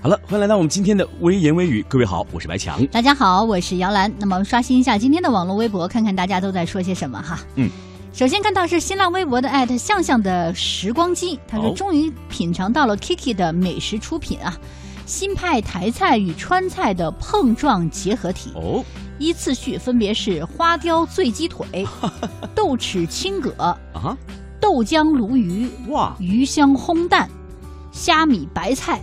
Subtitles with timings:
[0.00, 1.84] 好了，欢迎来到我们今天的微言微语。
[1.88, 2.86] 各位好，我是白强。
[2.86, 4.12] 大家好，我是姚兰。
[4.16, 7.40] 那么刷新一下今天的网络微博，看看大家都在说些什么哈。
[7.56, 7.68] 嗯，
[8.12, 14.56] 首先看到是新浪微博的艾特向向的时光机，他说哦终于品尝到了 Kiki 的美食出品啊，
[15.04, 18.52] 新派台菜与川菜的碰撞结合体。
[18.54, 18.84] 哦，
[19.18, 21.66] 依次序分别是花雕醉鸡腿、
[22.54, 24.16] 豆豉青蛤、啊哈，
[24.60, 27.28] 豆浆鲈鱼、哇，鱼香烘蛋、
[27.90, 29.00] 虾米白菜、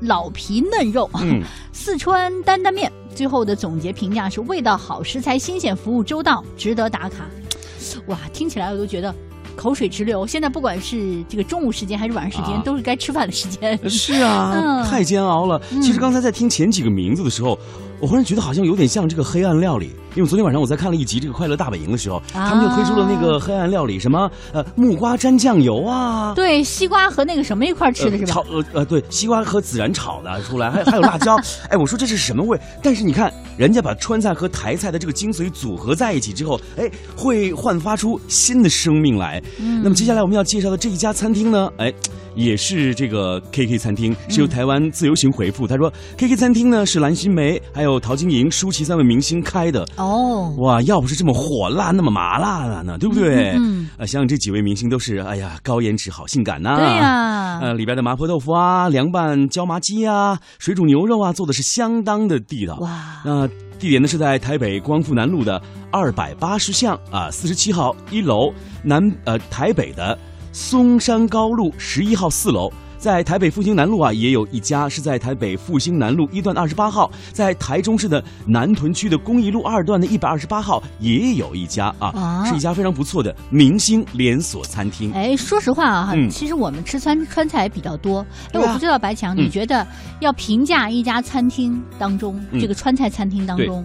[0.00, 1.08] 老皮嫩肉。
[1.22, 1.42] 嗯，
[1.72, 7.26] 四川担担面，最后的总结评价是味道好，食材新鲜，服务周到，值得打卡。
[8.06, 9.14] 哇，听起来我都觉得
[9.54, 10.26] 口水直流。
[10.26, 13.78] 现在不管是这个中午时间还是晚上时间，啊都是该吃饭的时间。
[13.88, 15.60] 是啊， 嗯太煎熬了。
[15.82, 17.58] 其实刚才在听前几个名字的时候，
[17.98, 26.34] 我忽然觉得好像有点像这个黑暗料理，因为昨天晚上我在看了一集这个《快乐大本营》的时候，他们就推出了那个黑暗料理，什么呃木瓜沾酱油啊。
[26.34, 28.34] 对，西瓜和那个什么一块儿吃的是吧？
[28.34, 31.36] 呃炒呃呃对，西瓜和孜然炒的出来，还还有辣椒。
[31.70, 32.60] 哎，我说这是什么味？
[32.82, 39.42] 但是你看，人家把川菜和台菜的这个精髓组合在一起之后，哎，会焕发出新的生命来。
[39.58, 41.90] 嗯那么接下来我们要介绍的这一家餐厅呢，哎。
[42.36, 45.66] 也是这个 KK 餐厅，是由台湾自由行回复。
[45.66, 49.84] 他说，KK 餐厅呢是蓝心湄还有陶晶莹、舒淇三位明星开的。
[49.96, 53.56] 哦，哇，要不是这么火辣，那么麻辣了呢，对不对？
[53.56, 62.76] 嗯啊，想想这几位明星都是，哎呀，高颜值，好性感呐、对呀、呃，里边的麻婆豆腐啊、凉拌椒麻鸡啊、水煮牛肉啊，做的是相当的地道。
[62.80, 63.48] 哇，那、
[63.78, 70.18] 地点呢是在台北光复南路的二百八十巷啊，四十七号一楼南呃台北的
[70.56, 72.72] 松山高路十一号四楼。
[72.96, 85.12] 在台北复兴南路啊，也有一家是在台北复兴南路一段二十八号，在台中市的南屯区的公益路二段的一百二十八号也有一家啊，啊是一家非常不错的明星连锁餐厅。
[85.12, 88.24] 哎，说实话啊，嗯其实我们吃川川菜比较多。
[88.54, 89.86] 哎，我不知道白强，嗯你觉得
[90.20, 93.84] 要评价一家餐厅当中，嗯这个川菜餐厅当中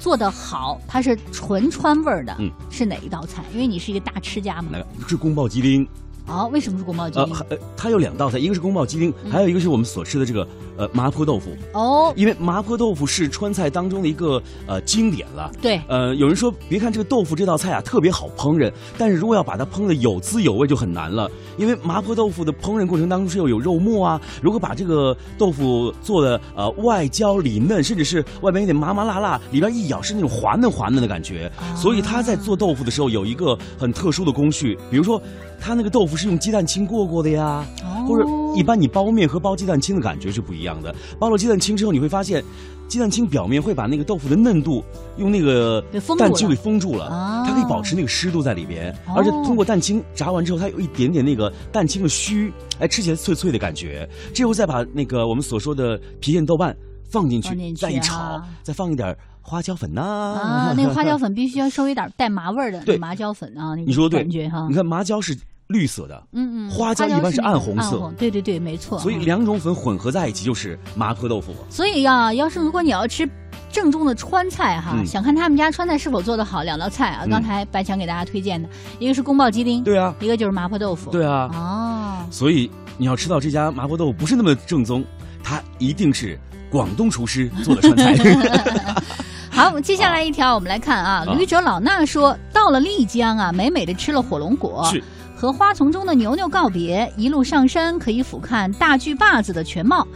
[0.00, 3.44] 做的好，它是纯川味儿的，嗯是哪一道菜？
[3.52, 4.70] 因为你是一个大吃家嘛。
[4.72, 5.86] 那个是宫保鸡丁，
[6.30, 7.34] 哦，为什么是宫保鸡呃，丁？
[7.50, 10.46] 呃，它有两道菜，一个是宫保鸡丁，嗯还有一个是我们所吃的这个
[10.76, 11.50] 呃麻婆豆腐。
[11.72, 15.50] 哦，因为麻婆豆腐是川菜当中的一个呃经典了。
[15.60, 21.28] 对，呃，有人说，别看这个豆腐这道菜啊特别好烹饪，但是如果要把它烹的有滋有味就很难了。
[21.58, 35.20] 因为麻婆豆腐的烹饪过程当中是要有肉末啊，如果把这个豆腐做的呃外焦里嫩，甚至是外边有点麻麻辣辣，里边一咬是那种滑嫩滑嫩的感觉，啊所以他在做豆腐的时候有一个很特殊的工序，比如说
[35.60, 38.24] 他那个豆腐是用鸡蛋清过过的呀，哦或者
[38.56, 40.94] 一般你包面和包鸡蛋清的感觉是不一样的。
[41.18, 42.42] 包了鸡蛋清之后，你会发现，
[42.88, 44.82] 鸡蛋清表面会把那个豆腐的嫩度
[45.18, 45.84] 用那个
[46.18, 54.08] 蛋清给封住了，啊它可以保持那个湿度在里边，哦而且通过蛋清炸完之后，它有一点点那个蛋清的须，哎，吃起来脆脆的感觉。
[54.34, 56.76] 之后再把那个我们所说的郫县豆瓣
[57.08, 64.74] 放进去，进去再一炒，啊再放一点花椒粉呐、啊，那个花椒粉必须要稍微有点带麻味儿的，对麻椒粉啊，那个你说的对感觉哈你。
[64.74, 65.36] 看麻椒是
[65.70, 68.12] 绿色的，嗯嗯，花椒一般是暗红色。
[68.18, 68.98] 对对对，没错。
[68.98, 71.54] 所以嗯两种粉混合在一起就是麻婆豆腐。
[71.70, 73.28] 所以呀、要是如果你要吃
[73.70, 75.06] 正宗的川菜哈，嗯。
[75.06, 77.30] 想看他们家川菜是否做得好，两道菜啊，嗯。
[77.30, 81.10] 刚才白强给大家推荐的，一个是宫爆鸡丁，对啊，一个就是麻婆豆腐。
[81.10, 85.04] 对啊，哦，所以你要吃到这家麻婆豆腐不是那么正宗，
[85.42, 86.36] 它一定是
[86.68, 88.94] 广东厨师做的川菜。
[89.52, 91.34] 好，接下来一条，我们来看啊，啊。
[91.34, 95.02] 旅者老衲说，到了丽江啊，美美的吃了火龙果，是
[95.40, 100.06] 和花丛中的牛牛告别，一路上山可以俯瞰大巨坝子的全貌。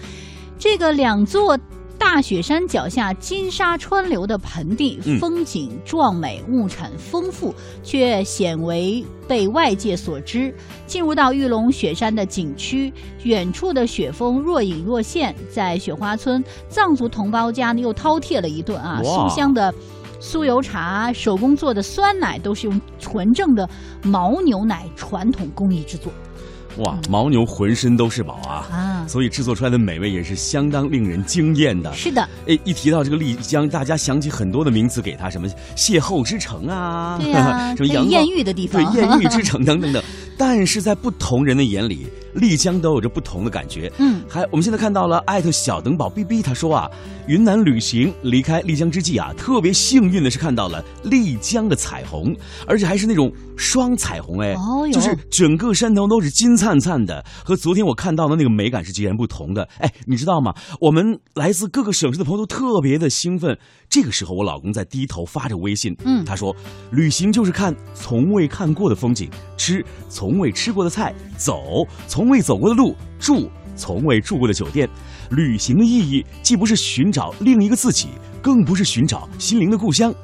[0.58, 1.58] 这个两座
[1.96, 10.54] 大雪山脚下金沙川流的盆地，嗯风景壮美，物产丰富，却鲜为被外界所知。
[10.86, 12.92] 进入到玉龙雪山的景区，
[13.22, 19.72] 远处的雪峰若隐若现，在雪花村，藏族同胞家呢又饕餮了一顿啊，哇酥香的。
[20.24, 23.68] 酥油茶、手工做的酸奶都是用纯正的
[24.02, 26.10] 牦牛奶传统工艺制作
[26.78, 28.66] 哇，牦牛浑身都是宝啊！
[28.72, 29.06] 啊。
[29.06, 31.92] 所以制作出来的美味也是相当令人惊艳的。
[31.92, 35.46] 是的，哎，一提到这个丽江，大家想起很多的名词给它，什么
[35.76, 40.02] 邂逅之城啊，对呀、 什么艳遇的地方对，艳遇之城等等等。
[40.36, 43.92] 但是在不同人的眼里，丽江都有着不同的感觉。
[43.98, 46.90] 嗯，还我们现在看到了艾特小等宝 B B，他说啊，
[47.26, 52.34] 云南旅行离开丽江之际啊，特别幸运的是看到了丽江的彩虹，
[52.66, 59.68] 而且还是那种双彩虹哎，哦哟就是整个山头都是金灿灿的，和昨天我看到的那个美感是截然不同的。
[59.78, 60.54] 哎，你知道吗？
[60.80, 63.56] 我们来自各个省市的朋友都特别的兴奋。
[63.88, 66.54] 这个时候，我老公在低头发着微信，嗯他说，
[66.90, 74.88] 旅行就是看从未看过的风景，吃从从未吃过的菜，走从未走过的路，住从未住过的酒店。
[75.32, 78.08] 旅行的意义既不是寻找另一个自己，
[78.40, 80.14] 更不是寻找心灵的故乡。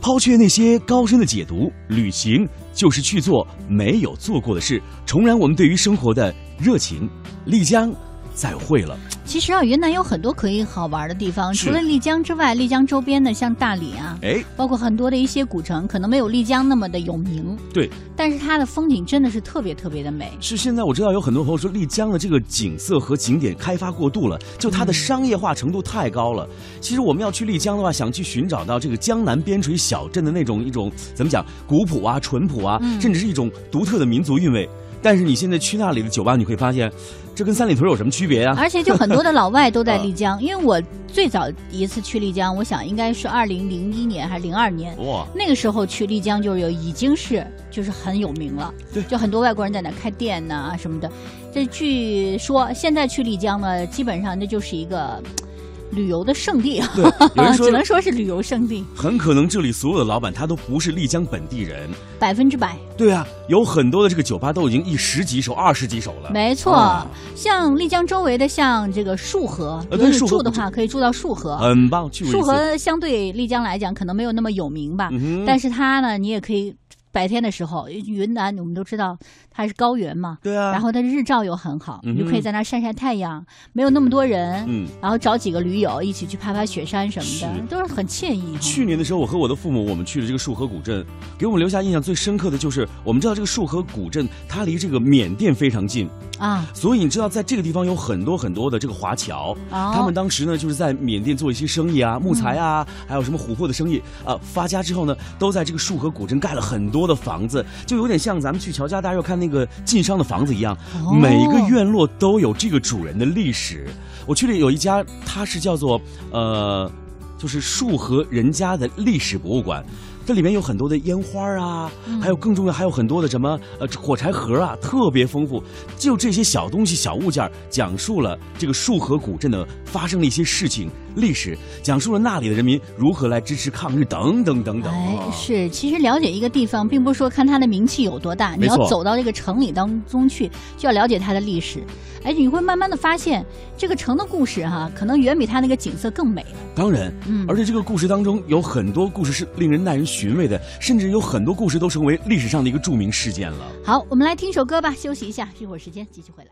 [0.00, 7.10] 抛却那些高深的解读，旅行就是去做没有做过的事，重燃我们对于生活的热情。
[7.46, 7.92] 丽江，
[8.32, 8.96] 再会了。
[9.30, 20.32] 其实啊，云南有很多可以好玩的地方，除了丽江之外，丽江周边的像大理啊，哎，包括很多的一些古城，可能没有丽江那么的有名，对，但是它的风景真的是特别特别的美。
[20.40, 26.44] 是现在我知道有很多朋友说丽江的这个景色和景点开发过度了，就它的商业化程度太高了。
[26.80, 34.68] 其实我们要去丽江的话，想去寻找到这个江南边陲小镇的那种一种怎么讲古朴啊、淳朴啊，嗯甚至是一种独特的民族韵味。
[35.02, 36.90] 但是你现在去那里的酒吧，你会发现，
[37.34, 40.02] 这跟三里屯有什么区别呀、而且就很多的老外都在 啊。
[40.02, 44.96] 丽江，因为我最早一次去丽江，我想应该是二零零一年还是零二年。
[45.04, 49.02] 哇，那个时候去丽江就有已经是就是很有名了，对。
[49.04, 51.10] 就很多外国人在那开店呐、什么的。
[51.52, 55.49] 这据说现在去丽江呢，基本上那就是一个嘖
[55.90, 57.04] 旅游的圣地啊，对，
[57.34, 61.90] 有人说 只能说是旅游圣地，很可能这里所有的老板他都不是丽江本地人。
[62.18, 62.76] 百分之百。
[62.96, 66.30] 对啊，有很多的这个酒吧都已经一十几手、二十几手了。
[66.30, 71.56] 没错，啊像丽江周围的，像这个束河，如果你住的话，可以住到束河。
[71.58, 72.40] 很棒，去束。
[72.42, 76.74] 河相对丽江来讲，可能没有那么有名吧，嗯但是它呢，你也可以
[77.10, 79.16] 白天的时候，云南我们都知道
[79.60, 84.86] 它是高原嘛，对啊，然后它的日照又很好，嗯你就可以在那儿晒晒太阳，没有那么多人，嗯。
[85.00, 87.44] 然后找几个驴友一起去爬爬雪山什么是。
[87.44, 88.56] 的，都是很惬意。
[88.58, 91.04] 去年的时候，我和我的父母，我们去了这个束河古镇，
[91.38, 96.08] 给我们留下印象最深刻的就是，我们知道这个束河古镇它离这个缅甸非常近，
[96.38, 109.49] 啊，所以你知道在这个地方有很多很多的这个华侨，哦他们当时呢就是在缅甸做一些生意啊，木材啊，还有什么琥珀的生意啊，发家之后呢，都在这个束河古镇盖了很多的房子，就有点像咱们去乔家大院看那个
[109.84, 113.88] 晋商的房子一样，哦每个院落都有这个主人的历史。
[114.26, 116.00] 我去了有一家，它是叫做
[116.30, 116.90] 呃，
[117.38, 119.84] 就是束河人家的历史博物馆。
[120.26, 125.60] 这里面有很多的烟花啊，嗯还有更重要，还有很多的什么呃火柴盒啊，特别丰富。
[125.96, 134.92] 就这些小东西、小物件，讲述了这个束河古镇的发生了一些事情、历史，讲述了那里的人民如何来支持抗日，等等等等。
[134.92, 141.82] 哎，啊是，其实了解一个地方，并不是说看它的名气有多大，你要走到这个城里当中去，就要了解它的历史。
[142.22, 143.44] 哎，你会慢慢的发现，
[143.76, 146.44] 这个城的故事哈、可能远比它那个景色更美。
[146.74, 153.66] 当然，嗯而且这个故事当中有很多故事是令人耐人寻味的，甚至有很多故事都成为历史上的一个著名事件了。
[153.82, 156.50] 好，我们来听首歌吧，休息一下，一会儿时间继续回来。